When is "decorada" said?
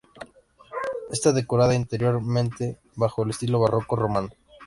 1.31-1.75